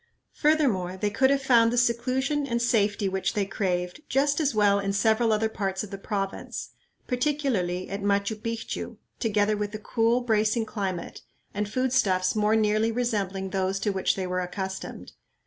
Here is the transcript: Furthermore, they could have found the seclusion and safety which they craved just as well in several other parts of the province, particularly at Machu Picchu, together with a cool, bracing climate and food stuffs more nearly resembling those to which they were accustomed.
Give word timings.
Furthermore, 0.33 0.97
they 0.97 1.11
could 1.11 1.29
have 1.29 1.43
found 1.43 1.71
the 1.71 1.77
seclusion 1.77 2.47
and 2.47 2.59
safety 2.59 3.07
which 3.07 3.35
they 3.35 3.45
craved 3.45 4.01
just 4.09 4.39
as 4.39 4.55
well 4.55 4.79
in 4.79 4.93
several 4.93 5.31
other 5.31 5.47
parts 5.47 5.83
of 5.83 5.91
the 5.91 5.97
province, 5.99 6.71
particularly 7.05 7.87
at 7.87 8.01
Machu 8.01 8.35
Picchu, 8.35 8.97
together 9.19 9.55
with 9.55 9.75
a 9.75 9.77
cool, 9.77 10.21
bracing 10.21 10.65
climate 10.65 11.21
and 11.53 11.69
food 11.69 11.93
stuffs 11.93 12.35
more 12.35 12.55
nearly 12.55 12.91
resembling 12.91 13.51
those 13.51 13.79
to 13.79 13.91
which 13.91 14.15
they 14.15 14.25
were 14.25 14.39
accustomed. 14.41 15.11